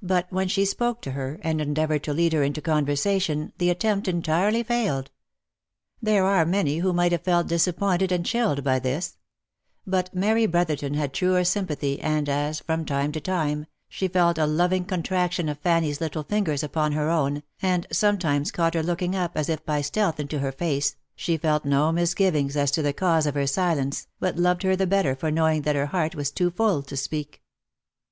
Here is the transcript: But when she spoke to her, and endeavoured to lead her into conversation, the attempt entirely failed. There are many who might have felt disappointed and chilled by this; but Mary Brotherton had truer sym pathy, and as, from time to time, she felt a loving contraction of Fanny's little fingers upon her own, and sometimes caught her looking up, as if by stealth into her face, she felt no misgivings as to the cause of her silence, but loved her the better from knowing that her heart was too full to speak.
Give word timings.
But 0.00 0.28
when 0.30 0.46
she 0.46 0.64
spoke 0.64 1.02
to 1.02 1.10
her, 1.10 1.40
and 1.42 1.60
endeavoured 1.60 2.04
to 2.04 2.12
lead 2.14 2.32
her 2.32 2.44
into 2.44 2.60
conversation, 2.62 3.52
the 3.58 3.70
attempt 3.70 4.06
entirely 4.06 4.62
failed. 4.62 5.10
There 6.00 6.24
are 6.24 6.46
many 6.46 6.78
who 6.78 6.92
might 6.92 7.10
have 7.10 7.22
felt 7.22 7.48
disappointed 7.48 8.12
and 8.12 8.24
chilled 8.24 8.62
by 8.62 8.78
this; 8.78 9.16
but 9.84 10.14
Mary 10.14 10.46
Brotherton 10.46 10.94
had 10.94 11.12
truer 11.12 11.42
sym 11.42 11.66
pathy, 11.66 11.98
and 12.00 12.28
as, 12.28 12.60
from 12.60 12.84
time 12.84 13.10
to 13.10 13.20
time, 13.20 13.66
she 13.88 14.06
felt 14.06 14.38
a 14.38 14.46
loving 14.46 14.84
contraction 14.84 15.48
of 15.48 15.58
Fanny's 15.58 16.00
little 16.00 16.22
fingers 16.22 16.62
upon 16.62 16.92
her 16.92 17.10
own, 17.10 17.42
and 17.60 17.84
sometimes 17.90 18.52
caught 18.52 18.74
her 18.74 18.82
looking 18.84 19.16
up, 19.16 19.32
as 19.34 19.48
if 19.48 19.66
by 19.66 19.80
stealth 19.80 20.20
into 20.20 20.38
her 20.38 20.52
face, 20.52 20.94
she 21.16 21.36
felt 21.36 21.64
no 21.64 21.90
misgivings 21.90 22.56
as 22.56 22.70
to 22.70 22.80
the 22.80 22.92
cause 22.92 23.26
of 23.26 23.34
her 23.34 23.44
silence, 23.48 24.06
but 24.20 24.36
loved 24.36 24.62
her 24.62 24.76
the 24.76 24.86
better 24.86 25.16
from 25.16 25.34
knowing 25.34 25.62
that 25.62 25.74
her 25.74 25.86
heart 25.86 26.14
was 26.14 26.30
too 26.30 26.52
full 26.52 26.80
to 26.80 26.96
speak. 26.96 27.42